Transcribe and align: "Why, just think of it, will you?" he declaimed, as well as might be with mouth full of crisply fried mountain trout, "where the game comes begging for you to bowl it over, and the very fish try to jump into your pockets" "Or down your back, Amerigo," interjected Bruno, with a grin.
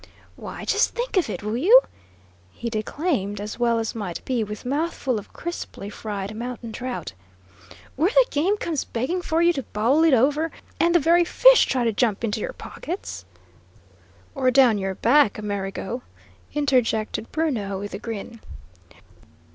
"Why, 0.35 0.65
just 0.65 0.95
think 0.95 1.15
of 1.15 1.29
it, 1.29 1.43
will 1.43 1.55
you?" 1.57 1.79
he 2.51 2.71
declaimed, 2.71 3.39
as 3.39 3.59
well 3.59 3.77
as 3.77 3.93
might 3.93 4.25
be 4.25 4.43
with 4.43 4.65
mouth 4.65 4.95
full 4.95 5.19
of 5.19 5.31
crisply 5.31 5.91
fried 5.91 6.35
mountain 6.35 6.71
trout, 6.71 7.13
"where 7.95 8.09
the 8.09 8.25
game 8.31 8.57
comes 8.57 8.83
begging 8.83 9.21
for 9.21 9.43
you 9.43 9.53
to 9.53 9.61
bowl 9.61 10.03
it 10.03 10.15
over, 10.15 10.49
and 10.79 10.95
the 10.95 10.99
very 10.99 11.23
fish 11.23 11.67
try 11.67 11.83
to 11.83 11.93
jump 11.93 12.23
into 12.23 12.39
your 12.39 12.53
pockets" 12.53 13.25
"Or 14.33 14.49
down 14.49 14.79
your 14.79 14.95
back, 14.95 15.37
Amerigo," 15.37 16.01
interjected 16.55 17.31
Bruno, 17.31 17.77
with 17.77 17.93
a 17.93 17.99
grin. 17.99 18.39